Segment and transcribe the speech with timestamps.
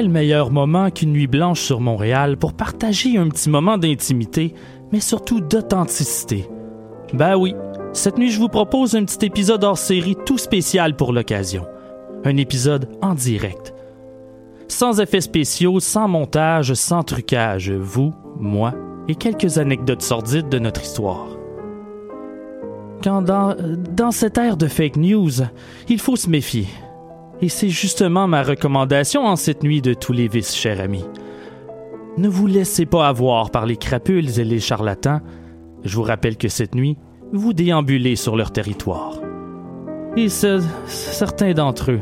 [0.00, 4.54] Quel meilleur moment qu'une nuit blanche sur Montréal pour partager un petit moment d'intimité,
[4.92, 6.48] mais surtout d'authenticité.
[7.12, 7.54] Ben oui,
[7.92, 11.66] cette nuit je vous propose un petit épisode hors série tout spécial pour l'occasion.
[12.24, 13.74] Un épisode en direct.
[14.68, 18.72] Sans effets spéciaux, sans montage, sans trucage, vous, moi
[19.06, 21.26] et quelques anecdotes sordides de notre histoire.
[23.04, 23.54] Quand dans,
[23.94, 25.42] dans cette ère de fake news,
[25.90, 26.68] il faut se méfier.
[27.42, 31.04] Et c'est justement ma recommandation en cette nuit de tous les vices, cher ami.
[32.18, 35.20] Ne vous laissez pas avoir par les crapules et les charlatans.
[35.84, 36.98] Je vous rappelle que cette nuit,
[37.32, 39.20] vous déambulez sur leur territoire.
[40.16, 42.00] Et ce- certains d'entre eux,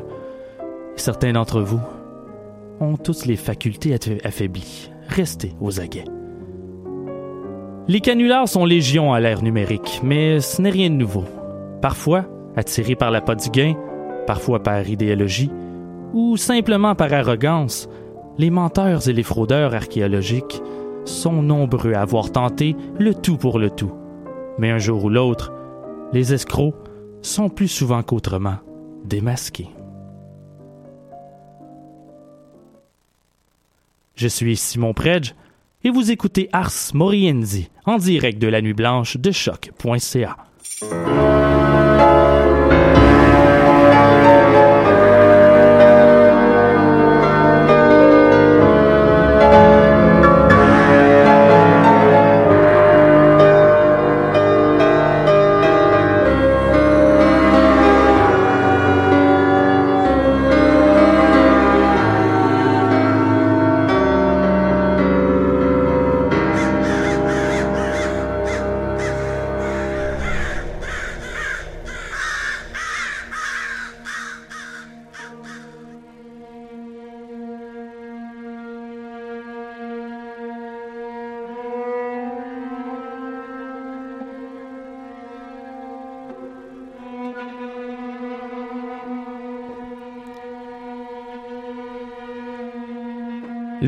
[0.96, 1.80] certains d'entre vous,
[2.80, 3.94] ont tous les facultés
[4.24, 4.90] affaiblies.
[5.08, 6.04] Restez aux aguets.
[7.86, 11.24] Les canulars sont légion à l'ère numérique, mais ce n'est rien de nouveau.
[11.80, 12.24] Parfois,
[12.56, 13.74] attirés par la du gain,
[14.28, 15.50] parfois par idéologie,
[16.12, 17.88] ou simplement par arrogance,
[18.36, 20.60] les menteurs et les fraudeurs archéologiques
[21.06, 23.90] sont nombreux à avoir tenté le tout pour le tout.
[24.58, 25.50] Mais un jour ou l'autre,
[26.12, 26.74] les escrocs
[27.22, 28.58] sont plus souvent qu'autrement
[29.02, 29.70] démasqués.
[34.14, 35.34] Je suis Simon Predge
[35.84, 40.36] et vous écoutez Ars Morienzi en direct de la nuit blanche de choc.ca.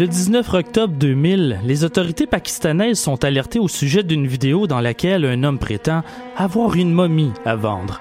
[0.00, 5.26] Le 19 octobre 2000, les autorités pakistanaises sont alertées au sujet d'une vidéo dans laquelle
[5.26, 6.00] un homme prétend
[6.38, 8.00] avoir une momie à vendre.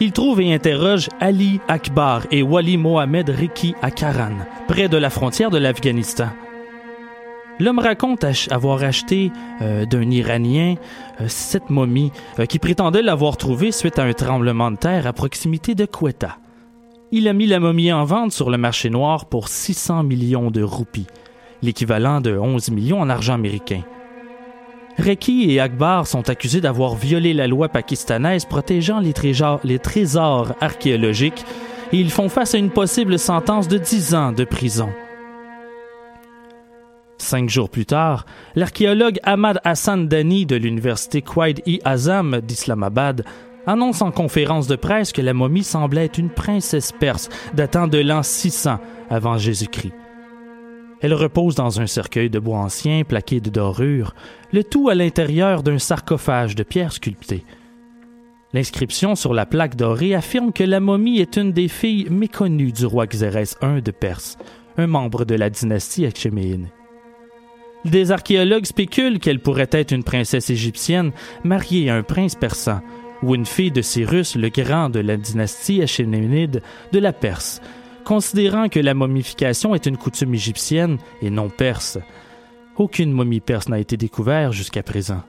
[0.00, 4.32] Il trouve et interroge Ali Akbar et Wali Mohamed Riki à Karan,
[4.66, 6.30] près de la frontière de l'Afghanistan.
[7.60, 9.30] L'homme raconte avoir acheté
[9.62, 10.74] euh, d'un Iranien
[11.20, 12.10] euh, cette momie
[12.40, 16.38] euh, qui prétendait l'avoir trouvée suite à un tremblement de terre à proximité de Quetta.
[17.16, 20.64] Il a mis la momie en vente sur le marché noir pour 600 millions de
[20.64, 21.06] roupies,
[21.62, 23.82] l'équivalent de 11 millions en argent américain.
[24.98, 30.56] Reki et Akbar sont accusés d'avoir violé la loi pakistanaise protégeant les trésors, les trésors
[30.60, 31.44] archéologiques
[31.92, 34.88] et ils font face à une possible sentence de 10 ans de prison.
[37.18, 38.26] Cinq jours plus tard,
[38.56, 43.24] l'archéologue Ahmad Hassan Dani de l'université Quaid-i-Azam d'Islamabad
[43.66, 47.98] annonce en conférence de presse que la momie semblait être une princesse perse datant de
[47.98, 48.78] l'an 600
[49.10, 49.92] avant Jésus-Christ.
[51.00, 54.14] Elle repose dans un cercueil de bois ancien plaqué de dorures,
[54.52, 57.44] le tout à l'intérieur d'un sarcophage de pierre sculptée.
[58.54, 62.86] L'inscription sur la plaque dorée affirme que la momie est une des filles méconnues du
[62.86, 64.38] roi Xérès I de Perse,
[64.78, 66.68] un membre de la dynastie Achéméide.
[67.84, 72.80] Des archéologues spéculent qu'elle pourrait être une princesse égyptienne mariée à un prince persan,
[73.24, 76.62] ou une fille de Cyrus le Grand de la dynastie achéménide
[76.92, 77.62] de la Perse,
[78.04, 81.98] considérant que la momification est une coutume égyptienne et non perse.
[82.76, 85.22] Aucune momie perse n'a été découverte jusqu'à présent.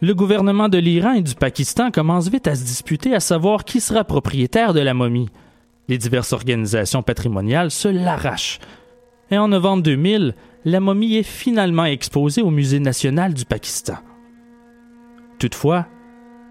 [0.00, 3.80] Le gouvernement de l'Iran et du Pakistan commencent vite à se disputer à savoir qui
[3.80, 5.28] sera propriétaire de la momie.
[5.88, 8.58] Les diverses organisations patrimoniales se l'arrachent.
[9.30, 10.34] Et en novembre 2000,
[10.64, 13.98] la momie est finalement exposée au Musée national du Pakistan.
[15.38, 15.86] Toutefois,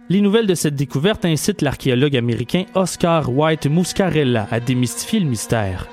[0.10, 5.88] les nouvelles de cette découverte incitent l'archéologue américain Oscar White Muscarella à démystifier le mystère.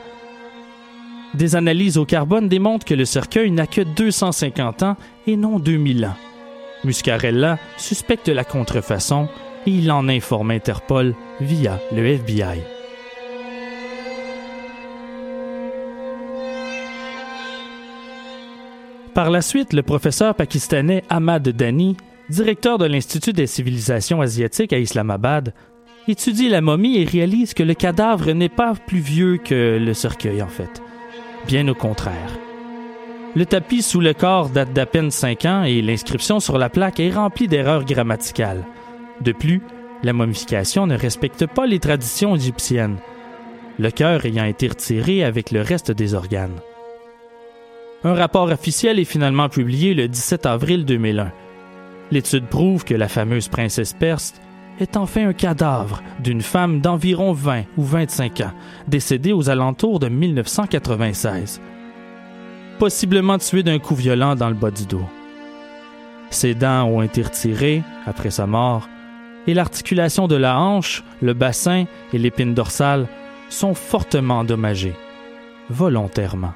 [1.32, 4.96] Des analyses au carbone démontrent que le cercueil n'a que 250 ans
[5.26, 6.16] et non 2000 ans.
[6.84, 9.28] Muscarella suspecte la contrefaçon
[9.66, 12.79] et il en informe Interpol via le FBI.
[19.14, 21.96] Par la suite, le professeur pakistanais Ahmad Dani,
[22.28, 25.52] directeur de l'Institut des civilisations asiatiques à Islamabad,
[26.06, 30.42] étudie la momie et réalise que le cadavre n'est pas plus vieux que le cercueil
[30.42, 30.80] en fait.
[31.46, 32.38] Bien au contraire.
[33.34, 37.00] Le tapis sous le corps date d'à peine 5 ans et l'inscription sur la plaque
[37.00, 38.64] est remplie d'erreurs grammaticales.
[39.20, 39.60] De plus,
[40.02, 42.98] la momification ne respecte pas les traditions égyptiennes,
[43.78, 46.60] le cœur ayant été retiré avec le reste des organes.
[48.02, 51.32] Un rapport officiel est finalement publié le 17 avril 2001.
[52.10, 54.34] L'étude prouve que la fameuse princesse perse
[54.80, 58.52] est enfin un cadavre d'une femme d'environ 20 ou 25 ans,
[58.88, 61.60] décédée aux alentours de 1996
[62.80, 65.04] possiblement tué d'un coup violent dans le bas du dos.
[66.30, 68.88] Ses dents ont été retirées après sa mort,
[69.46, 73.06] et l'articulation de la hanche, le bassin et l'épine dorsale
[73.50, 74.94] sont fortement endommagées,
[75.68, 76.54] volontairement.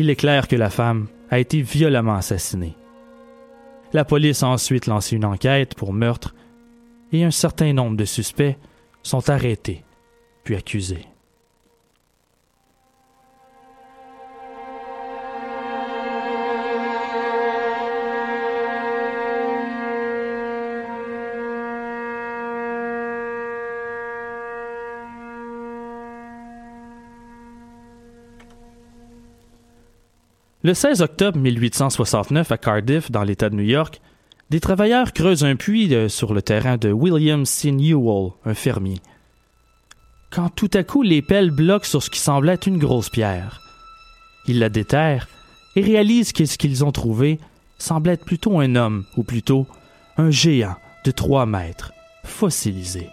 [0.00, 2.76] Il est clair que la femme a été violemment assassinée.
[3.92, 6.36] La police a ensuite lancé une enquête pour meurtre
[7.10, 8.56] et un certain nombre de suspects
[9.02, 9.82] sont arrêtés
[10.44, 11.04] puis accusés.
[30.64, 34.00] Le 16 octobre 1869 à Cardiff, dans l'État de New York,
[34.50, 37.70] des travailleurs creusent un puits euh, sur le terrain de William C.
[37.70, 39.00] Newell, un fermier.
[40.30, 43.60] Quand tout à coup les pelles bloquent sur ce qui semblait être une grosse pierre.
[44.48, 45.28] Ils la déterrent
[45.76, 47.38] et réalisent que ce qu'ils ont trouvé
[47.78, 49.68] semble être plutôt un homme, ou plutôt
[50.16, 50.74] un géant
[51.04, 51.92] de trois mètres,
[52.24, 53.06] fossilisé.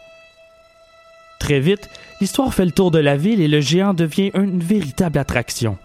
[1.40, 1.90] Très vite,
[2.22, 5.78] l'histoire fait le tour de la ville et le géant devient une véritable attraction.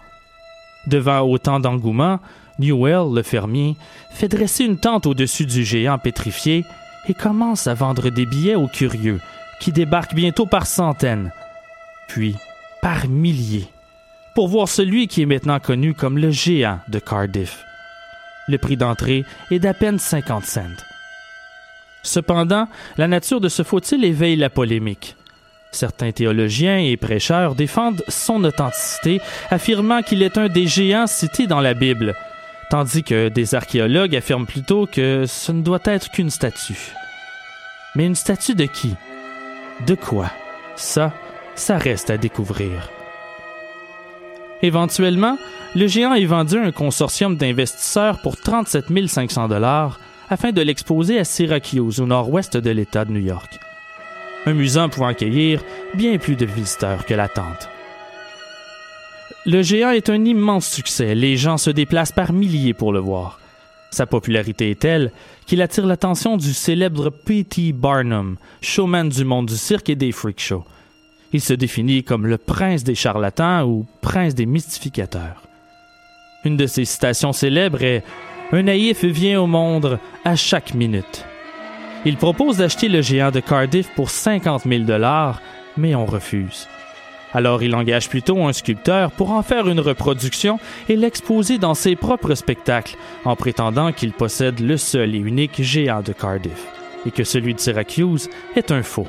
[0.87, 2.19] Devant autant d'engouement,
[2.59, 3.75] Newell, le fermier,
[4.11, 6.65] fait dresser une tente au-dessus du géant pétrifié
[7.07, 9.19] et commence à vendre des billets aux curieux,
[9.59, 11.31] qui débarquent bientôt par centaines,
[12.07, 12.35] puis
[12.81, 13.67] par milliers,
[14.35, 17.63] pour voir celui qui est maintenant connu comme le géant de Cardiff.
[18.47, 20.61] Le prix d'entrée est d'à peine 50 cents.
[22.03, 22.67] Cependant,
[22.97, 25.15] la nature de ce faut-il éveille la polémique.
[25.71, 31.61] Certains théologiens et prêcheurs défendent son authenticité, affirmant qu'il est un des géants cités dans
[31.61, 32.13] la Bible,
[32.69, 36.93] tandis que des archéologues affirment plutôt que ce ne doit être qu'une statue.
[37.95, 38.95] Mais une statue de qui?
[39.87, 40.29] De quoi?
[40.75, 41.13] Ça,
[41.55, 42.89] ça reste à découvrir.
[44.61, 45.37] Éventuellement,
[45.73, 51.17] le géant est vendu à un consortium d'investisseurs pour 37 500 dollars afin de l'exposer
[51.17, 53.59] à Syracuse, au nord-ouest de l'État de New York
[54.45, 57.69] un musée pouvant accueillir bien plus de visiteurs que l'attente.
[59.45, 63.39] Le géant est un immense succès, les gens se déplacent par milliers pour le voir.
[63.89, 65.11] Sa popularité est telle
[65.45, 67.73] qu'il attire l'attention du célèbre P.T.
[67.73, 70.63] Barnum, showman du monde du cirque et des freak shows.
[71.33, 75.41] Il se définit comme le prince des charlatans ou prince des mystificateurs.
[76.45, 78.03] Une de ses citations célèbres est
[78.51, 81.25] Un naïf vient au monde à chaque minute.
[82.03, 85.39] Il propose d'acheter le géant de Cardiff pour 50 000 dollars,
[85.77, 86.67] mais on refuse.
[87.31, 91.95] Alors il engage plutôt un sculpteur pour en faire une reproduction et l'exposer dans ses
[91.95, 96.65] propres spectacles, en prétendant qu'il possède le seul et unique géant de Cardiff,
[97.05, 99.07] et que celui de Syracuse est un faux.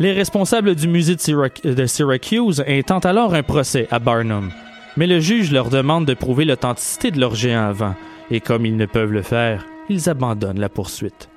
[0.00, 4.50] Les responsables du musée de Syracuse intentent alors un procès à Barnum,
[4.98, 7.94] mais le juge leur demande de prouver l'authenticité de leur géant avant,
[8.32, 11.28] et comme ils ne peuvent le faire, ils abandonnent la poursuite.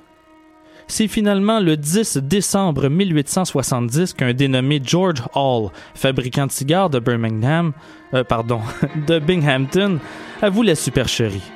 [0.88, 7.72] C'est finalement le 10 décembre 1870 qu'un dénommé George Hall, fabricant de cigares de Birmingham,
[8.14, 8.62] euh, pardon,
[9.06, 10.00] de Binghamton,
[10.42, 11.52] avoue la supercherie.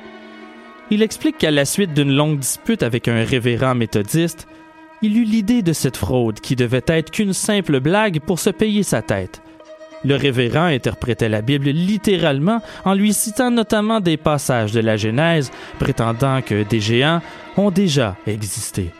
[0.89, 4.47] Il explique qu'à la suite d'une longue dispute avec un révérend méthodiste,
[5.01, 8.83] il eut l'idée de cette fraude qui devait être qu'une simple blague pour se payer
[8.83, 9.41] sa tête.
[10.05, 15.51] Le révérend interprétait la Bible littéralement en lui citant notamment des passages de la Genèse
[15.79, 17.21] prétendant que des géants
[17.57, 18.91] ont déjà existé.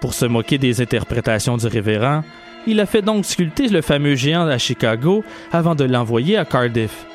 [0.00, 2.22] Pour se moquer des interprétations du révérend,
[2.66, 7.06] il a fait donc sculpter le fameux géant à Chicago avant de l'envoyer à Cardiff.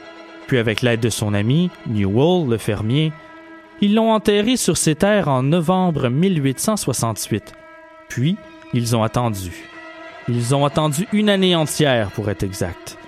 [0.48, 3.14] Puis avec l'aide de son ami, Newell, le fermier,
[3.82, 7.54] ils l'ont enterré sur ses terres en novembre 1868.
[8.10, 8.36] Puis,
[8.74, 9.69] ils ont attendu.
[10.32, 13.00] Ils ont attendu une année entière pour être exact.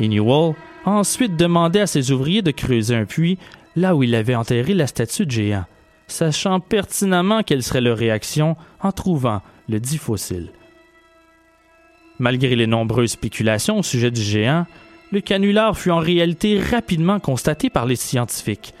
[0.00, 0.54] Et Newell
[0.86, 3.38] a ensuite demandé à ses ouvriers de creuser un puits
[3.76, 5.66] là où il avait enterré la statue de géant,
[6.06, 10.52] sachant pertinemment quelle serait leur réaction en trouvant le dit fossile.
[12.18, 14.64] Malgré les nombreuses spéculations au sujet du géant,
[15.12, 18.72] le canular fut en réalité rapidement constaté par les scientifiques.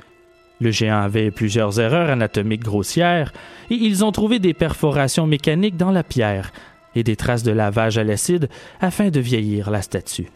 [0.58, 3.34] Le géant avait plusieurs erreurs anatomiques grossières
[3.68, 6.50] et ils ont trouvé des perforations mécaniques dans la pierre
[6.94, 8.48] et des traces de lavage à l'acide
[8.80, 10.28] afin de vieillir la statue.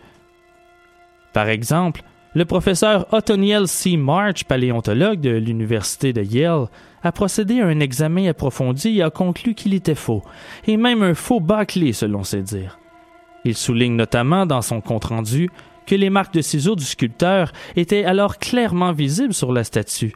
[1.33, 2.03] Par exemple,
[2.35, 3.97] le professeur Othoniel C.
[3.97, 6.67] March, paléontologue de l'Université de Yale,
[7.03, 10.23] a procédé à un examen approfondi et a conclu qu'il était faux,
[10.67, 12.79] et même un faux bâclé selon ses dires.
[13.45, 15.51] Il souligne notamment dans son compte-rendu
[15.87, 20.15] que les marques de ciseaux du sculpteur étaient alors clairement visibles sur la statue.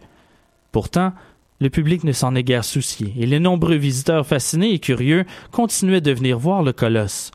[0.73, 1.13] Pourtant,
[1.61, 6.01] le public ne s'en est guère soucié, et les nombreux visiteurs fascinés et curieux continuaient
[6.01, 7.31] de venir voir le colosse.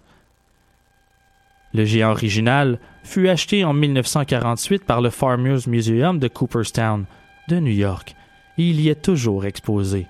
[1.74, 7.06] Le géant original fut acheté en 1948 par le Farmers Museum de Cooperstown,
[7.50, 8.16] de New York,
[8.58, 10.08] et il y est toujours exposé.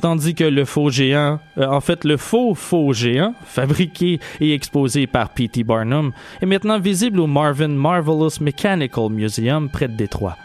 [0.00, 5.06] Tandis que le faux géant, euh, en fait le faux faux géant, fabriqué et exposé
[5.06, 5.64] par P.T.
[5.64, 10.36] Barnum, est maintenant visible au Marvin Marvelous Mechanical Museum près de Détroit.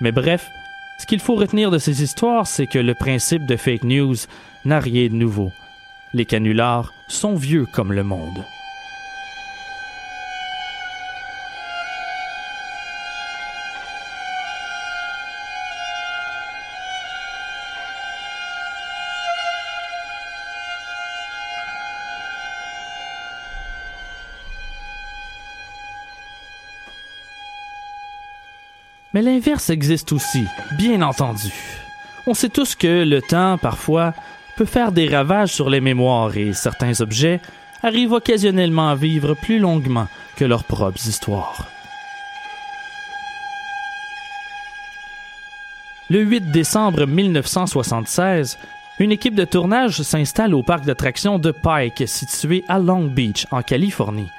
[0.00, 0.48] Mais bref,
[1.02, 4.14] ce qu'il faut retenir de ces histoires, c'est que le principe de fake news
[4.64, 5.50] n'a rien de nouveau.
[6.14, 8.44] Les canulars sont vieux comme le monde.
[29.14, 30.44] Mais l'inverse existe aussi,
[30.78, 31.52] bien entendu.
[32.26, 34.14] On sait tous que le temps, parfois,
[34.56, 37.40] peut faire des ravages sur les mémoires et certains objets
[37.82, 41.68] arrivent occasionnellement à vivre plus longuement que leurs propres histoires.
[46.08, 48.58] Le 8 décembre 1976,
[48.98, 53.62] une équipe de tournage s'installe au parc d'attractions de Pike situé à Long Beach, en
[53.62, 54.30] Californie.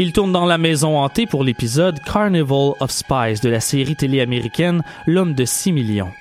[0.00, 4.20] Il tourne dans la maison hantée pour l'épisode Carnival of Spies de la série télé
[4.20, 6.12] américaine L'homme de 6 millions.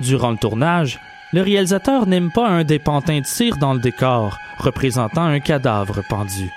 [0.00, 0.98] Durant le tournage,
[1.32, 6.02] le réalisateur n'aime pas un des pantins de cire dans le décor, représentant un cadavre
[6.08, 6.50] pendu.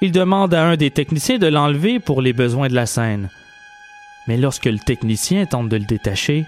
[0.00, 3.28] Il demande à un des techniciens de l'enlever pour les besoins de la scène.
[4.26, 6.44] Mais lorsque le technicien tente de le détacher,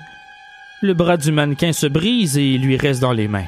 [0.82, 3.46] le bras du mannequin se brise et lui reste dans les mains.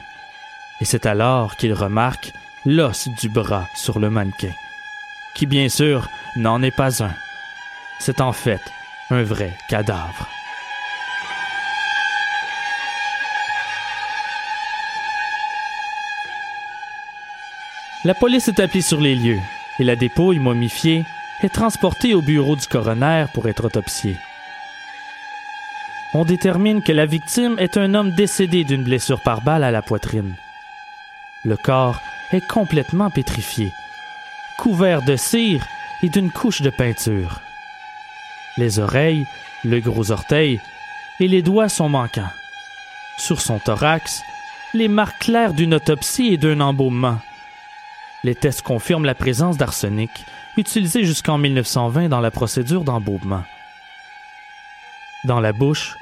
[0.80, 2.32] Et c'est alors qu'il remarque
[2.64, 4.52] l'os du bras sur le mannequin
[5.36, 7.14] qui bien sûr n'en est pas un.
[7.98, 8.62] C'est en fait
[9.10, 10.28] un vrai cadavre.
[18.04, 19.40] La police est appelée sur les lieux
[19.78, 21.04] et la dépouille momifiée
[21.42, 24.16] est transportée au bureau du coroner pour être autopsiée.
[26.14, 29.82] On détermine que la victime est un homme décédé d'une blessure par balle à la
[29.82, 30.34] poitrine.
[31.44, 32.00] Le corps
[32.32, 33.70] est complètement pétrifié
[34.58, 35.66] couvert de cire
[36.02, 37.40] et d'une couche de peinture.
[38.56, 39.26] Les oreilles,
[39.64, 40.60] le gros orteil
[41.20, 42.30] et les doigts sont manquants.
[43.18, 44.22] Sur son thorax,
[44.74, 47.18] les marques claires d'une autopsie et d'un embaumement.
[48.24, 50.10] Les tests confirment la présence d'arsenic,
[50.56, 53.44] utilisé jusqu'en 1920 dans la procédure d'embaumement.
[55.24, 55.96] Dans la bouche,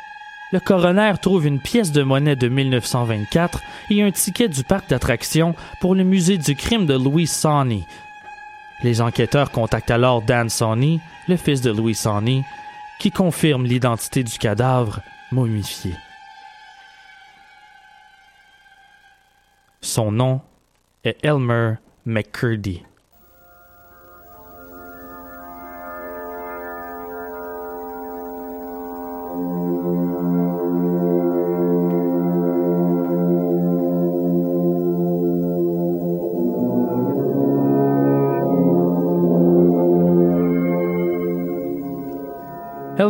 [0.52, 5.54] le coroner trouve une pièce de monnaie de 1924 et un ticket du parc d'attractions
[5.80, 7.84] pour le musée du crime de Louis Sawney,
[8.82, 12.42] les enquêteurs contactent alors Dan Sonny, le fils de Louis Sonny,
[12.98, 15.00] qui confirme l'identité du cadavre
[15.32, 15.94] momifié.
[19.80, 20.40] Son nom
[21.04, 21.74] est Elmer
[22.06, 22.82] McCurdy.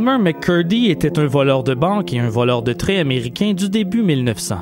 [0.04, 4.02] Elmer McCurdy était un voleur de banque et un voleur de traits américain du début
[4.02, 4.56] 1900.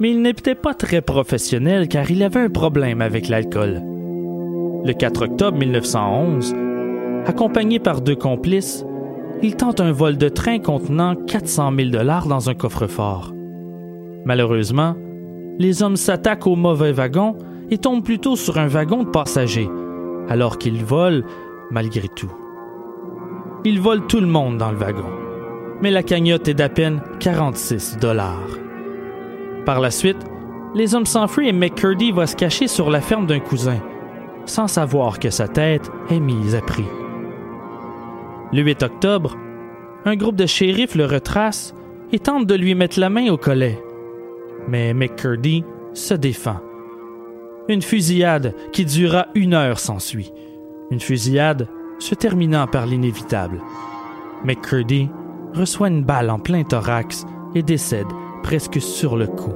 [0.00, 3.82] Mais il n'était pas très professionnel car il avait un problème avec l'alcool.
[4.86, 6.54] Le 4 octobre 1911,
[7.26, 8.86] accompagné par deux complices,
[9.42, 13.34] il tente un vol de train contenant 400 000 dollars dans un coffre-fort.
[14.24, 14.96] Malheureusement,
[15.58, 17.36] les hommes s'attaquent au mauvais wagon
[17.70, 19.68] et tombent plutôt sur un wagon de passagers,
[20.30, 21.22] alors qu'ils volent
[21.70, 22.32] malgré tout.
[23.64, 25.08] Il vole tout le monde dans le wagon.
[25.80, 28.48] Mais la cagnotte est d'à peine 46 dollars.
[29.64, 30.18] Par la suite,
[30.74, 33.78] les hommes s'enfuient et McCurdy va se cacher sur la ferme d'un cousin,
[34.46, 36.86] sans savoir que sa tête est mise à prix.
[38.52, 39.36] Le 8 octobre,
[40.04, 41.72] un groupe de shérifs le retrace
[42.10, 43.80] et tente de lui mettre la main au collet.
[44.66, 45.64] Mais McCurdy
[45.94, 46.60] se défend.
[47.68, 50.32] Une fusillade qui dura une heure s'ensuit.
[50.90, 53.60] Une fusillade se terminant par l'inévitable.
[54.44, 55.08] McCurdy
[55.54, 58.06] reçoit une balle en plein thorax et décède
[58.42, 59.52] presque sur le coup.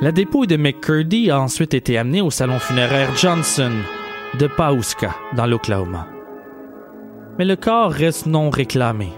[0.00, 3.72] La dépouille de McCurdy a ensuite été amenée au salon funéraire Johnson
[4.38, 6.08] de Pauska, dans l'Oklahoma.
[7.38, 9.10] Mais le corps reste non réclamé.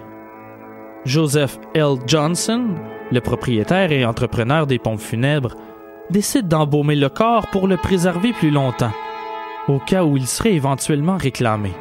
[1.05, 1.95] Joseph L.
[2.07, 2.69] Johnson,
[3.11, 5.55] le propriétaire et entrepreneur des pompes funèbres,
[6.09, 8.93] décide d'embaumer le corps pour le préserver plus longtemps,
[9.67, 11.71] au cas où il serait éventuellement réclamé.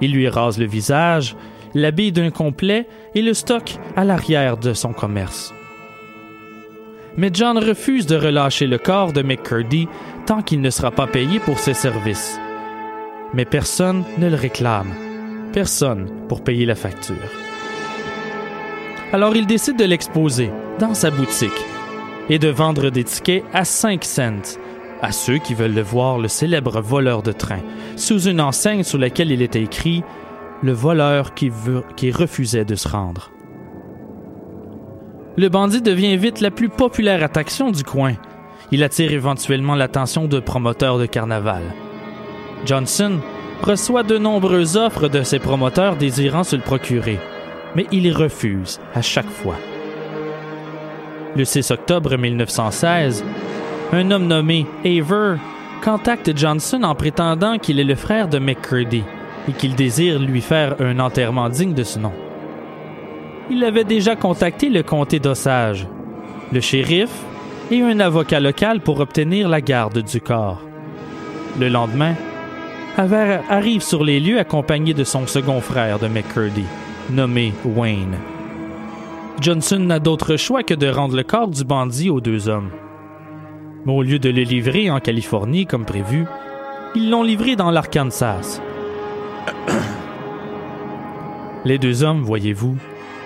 [0.00, 1.36] Il lui rase le visage,
[1.74, 5.52] l'habille d'un complet et le stocke à l'arrière de son commerce
[7.16, 9.88] mais John refuse de relâcher le corps de McCurdy
[10.26, 12.38] tant qu'il ne sera pas payé pour ses services.
[13.32, 14.94] Mais personne ne le réclame.
[15.52, 17.16] Personne pour payer la facture.
[19.12, 21.64] Alors il décide de l'exposer dans sa boutique
[22.28, 24.58] et de vendre des tickets à 5 cents
[25.02, 27.60] à ceux qui veulent le voir le célèbre voleur de train,
[27.96, 30.02] sous une enseigne sur laquelle il était écrit
[30.62, 31.50] Le voleur qui,
[32.10, 33.30] refusait de se rendre
[35.38, 38.14] le bandit devient vite la plus populaire attraction du coin.
[38.72, 41.62] Il attire éventuellement l'attention de promoteurs de carnaval.
[42.64, 43.18] Johnson
[43.62, 47.18] reçoit de nombreuses offres de ses promoteurs désirant se le procurer,
[47.76, 49.54] mais il refuse à chaque fois.
[51.36, 53.24] Le 6 octobre 1916,
[53.92, 55.36] un homme nommé Aver
[55.84, 59.04] contacte Johnson en prétendant qu'il est le frère de McCurdy
[59.48, 62.12] et qu'il désire lui faire un enterrement digne de ce nom
[63.50, 65.86] il avait déjà contacté le comté d'Osage,
[66.52, 67.10] le shérif
[67.70, 70.62] et un avocat local pour obtenir la garde du corps.
[71.58, 72.14] Le lendemain,
[72.96, 76.64] Haver arrive sur les lieux accompagné de son second frère de McCurdy,
[77.10, 78.16] nommé Wayne.
[79.40, 82.70] Johnson n'a d'autre choix que de rendre le corps du bandit aux deux hommes.
[83.84, 86.26] Mais au lieu de le livrer en Californie comme prévu,
[86.94, 88.60] ils l'ont livré dans l'Arkansas.
[91.64, 92.76] Les deux hommes, voyez-vous,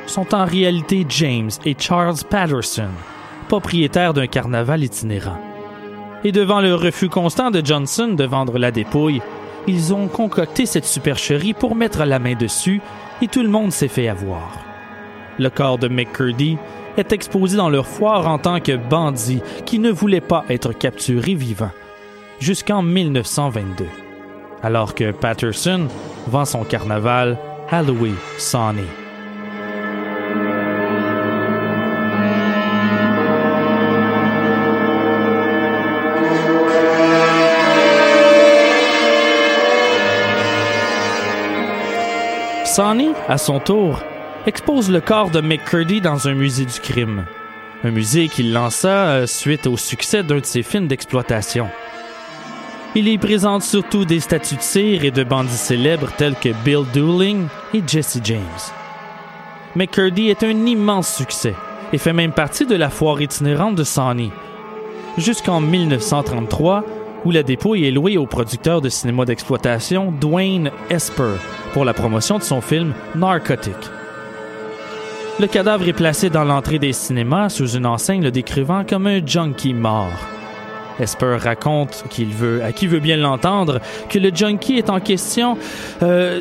[0.06, 2.90] sont en réalité James et Charles Patterson,
[3.48, 5.38] propriétaires d'un carnaval itinérant.
[6.24, 9.22] Et devant le refus constant de Johnson de vendre la dépouille,
[9.66, 12.80] ils ont concocté cette supercherie pour mettre la main dessus
[13.22, 14.58] et tout le monde s'est fait avoir.
[15.38, 16.58] Le corps de McCurdy
[16.96, 21.34] est exposé dans leur foire en tant que bandit qui ne voulait pas être capturé
[21.34, 21.70] vivant,
[22.40, 23.86] jusqu'en 1922,
[24.62, 25.88] alors que Patterson
[26.26, 27.38] vend son carnaval
[27.70, 28.86] Halloween Sonny.
[42.70, 43.98] Sonny, à son tour,
[44.46, 47.24] expose le corps de McCurdy dans un musée du crime.
[47.82, 51.68] Un musée qu'il lança euh, suite au succès d'un de ses films d'exploitation.
[52.94, 56.84] Il y présente surtout des statues de cire et de bandits célèbres tels que Bill
[56.94, 58.38] Dooling et Jesse James.
[59.74, 61.56] McCurdy est un immense succès
[61.92, 64.30] et fait même partie de la foire itinérante de Sonny.
[65.18, 66.84] Jusqu'en 1933,
[67.24, 71.34] où la dépouille est louée au producteur de cinéma d'exploitation Dwayne Esper
[71.72, 73.76] pour la promotion de son film Narcotic.
[75.38, 79.24] Le cadavre est placé dans l'entrée des cinémas sous une enseigne le décrivant comme un
[79.24, 80.28] junkie mort.
[80.98, 83.80] Esper raconte qu'il veut, à qui veut bien l'entendre,
[84.10, 85.56] que le junkie est en question
[86.02, 86.40] euh,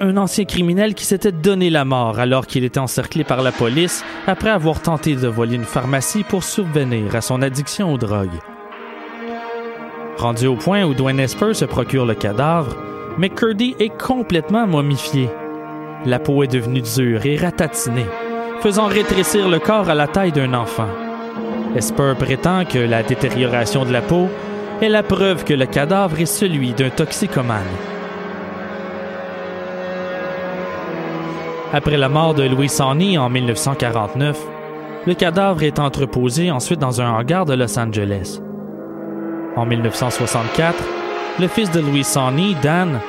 [0.00, 4.04] un ancien criminel qui s'était donné la mort alors qu'il était encerclé par la police
[4.26, 8.40] après avoir tenté de voler une pharmacie pour subvenir à son addiction aux drogues.
[10.18, 12.76] Rendu au point où Dwayne Esper se procure le cadavre,
[13.18, 15.28] McCurdy est complètement momifié.
[16.04, 18.06] La peau est devenue dure et ratatinée,
[18.60, 20.88] faisant rétrécir le corps à la taille d'un enfant.
[21.76, 24.28] Esper prétend que la détérioration de la peau
[24.80, 27.62] est la preuve que le cadavre est celui d'un toxicomane.
[31.72, 34.38] Après la mort de Louis Sonny en 1949,
[35.06, 38.40] le cadavre est entreposé ensuite dans un hangar de Los Angeles.
[39.54, 40.82] En 1964,
[41.38, 43.00] le fils de Louis Sonny, Dan,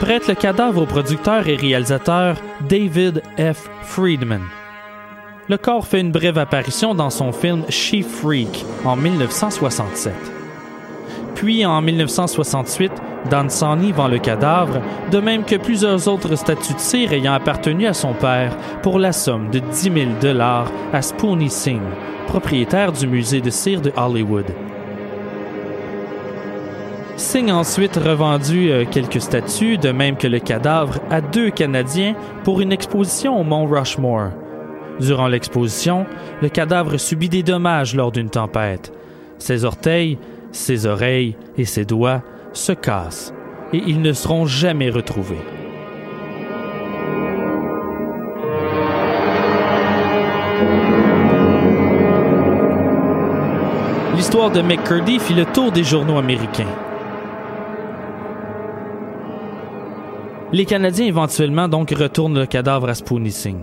[0.00, 2.36] prête le cadavre au producteur et réalisateur
[2.68, 3.68] David F.
[3.82, 4.42] Friedman.
[5.48, 10.12] Le corps fait une brève apparition dans son film She Freak en 1967.
[11.36, 12.90] Puis en 1968,
[13.30, 14.80] Dan Sonny vend le cadavre,
[15.12, 19.12] de même que plusieurs autres statues de cire ayant appartenu à son père, pour la
[19.12, 21.80] somme de 10 000 dollars à Spoony Singh,
[22.26, 24.46] propriétaire du musée de cire de Hollywood.
[27.24, 32.14] Singh a ensuite revendu euh, quelques statues, de même que le cadavre, à deux Canadiens
[32.44, 34.28] pour une exposition au mont Rushmore.
[35.00, 36.04] Durant l'exposition,
[36.42, 38.92] le cadavre subit des dommages lors d'une tempête.
[39.38, 40.18] Ses orteils,
[40.52, 43.32] ses oreilles et ses doigts se cassent
[43.72, 45.42] et ils ne seront jamais retrouvés.
[54.14, 56.68] L'histoire de McCurdy fit le tour des journaux américains.
[60.54, 63.58] Les Canadiens éventuellement donc retournent le cadavre à Singh.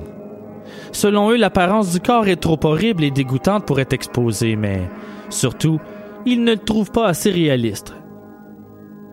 [0.92, 4.90] Selon eux, l'apparence du corps est trop horrible et dégoûtante pour être exposée, mais
[5.30, 5.80] surtout,
[6.26, 7.96] ils ne le trouvent pas assez réaliste.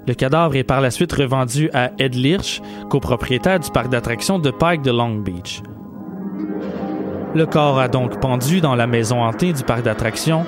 [0.09, 2.61] Le cadavre est par la suite revendu à Ed Lirch,
[2.91, 5.63] copropriétaire du parc d'attractions de Pike de Long Beach.
[7.37, 10.45] Le corps a donc pendu dans la maison hantée du parc d'attractions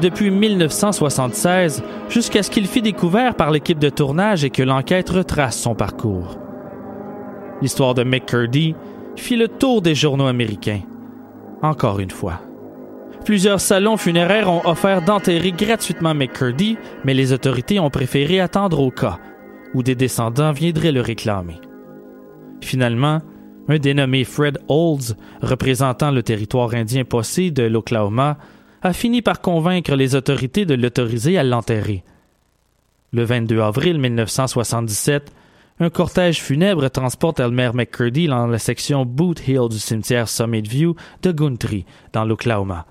[0.00, 5.58] depuis 1976 jusqu'à ce qu'il fût découvert par l'équipe de tournage et que l'enquête retrace
[5.58, 6.43] son parcours.
[7.64, 8.74] L'histoire de McCurdy
[9.16, 10.82] fit le tour des journaux américains.
[11.62, 12.42] Encore une fois.
[13.24, 18.90] Plusieurs salons funéraires ont offert d'enterrer gratuitement McCurdy, mais les autorités ont préféré attendre au
[18.90, 19.18] cas
[19.72, 21.58] où des descendants viendraient le réclamer.
[22.60, 23.22] Finalement,
[23.68, 28.36] un dénommé Fred Olds, représentant le territoire indien Possé de l'Oklahoma,
[28.82, 32.04] a fini par convaincre les autorités de l'autoriser à l'enterrer.
[33.14, 35.32] Le 22 avril 1977,
[35.80, 40.94] un cortège funèbre transporte Elmer McCurdy dans la section Boot Hill du cimetière Summit View
[41.22, 42.86] de Guntry, dans l'Oklahoma.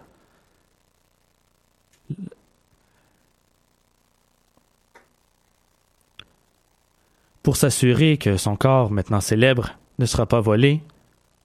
[7.42, 10.82] Pour s'assurer que son corps, maintenant célèbre, ne sera pas volé,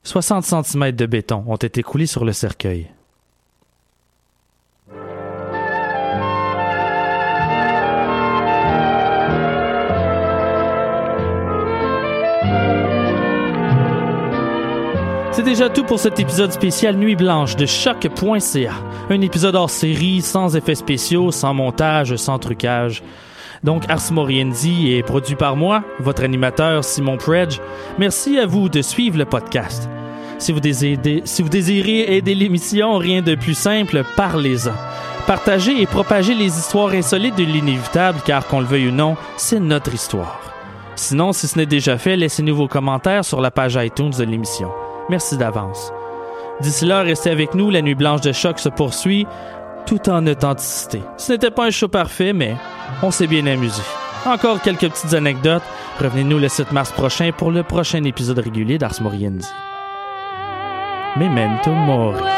[0.05, 2.88] 60 cm de béton ont été coulés sur le cercueil.
[15.38, 18.72] C'est déjà tout pour cet épisode spécial Nuit Blanche de choc.ca.
[19.09, 23.05] Un épisode hors série, sans effets spéciaux, sans montage, sans trucage.
[23.62, 27.61] Donc Ars Moriendi est produit par moi, votre animateur Simon Predge.
[28.01, 29.88] Merci à vous de suivre le podcast.
[30.40, 34.72] Si vous désirez, si vous désirez aider l'émission, rien de plus simple, parlez-en.
[35.29, 39.61] Partagez et propagez les histoires insolites de l'inévitable, car qu'on le veuille ou non, c'est
[39.61, 40.40] notre histoire.
[40.96, 44.72] Sinon, si ce n'est déjà fait, laissez-nous vos commentaires sur la page iTunes de l'émission.
[45.08, 45.92] Merci d'avance.
[46.60, 49.26] D'ici là, restez avec nous, la nuit blanche de choc se poursuit,
[49.86, 51.02] tout en authenticité.
[51.16, 52.56] Ce n'était pas un show parfait, mais
[53.02, 53.82] on s'est bien amusé.
[54.26, 55.62] Encore quelques petites anecdotes.
[56.00, 59.46] Revenez-nous le 7 mars prochain pour le prochain épisode régulier d'Ars Moriendi.
[61.16, 62.38] Memento Mori.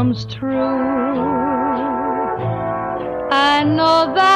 [0.00, 0.56] Comes true,
[3.30, 4.29] I know that.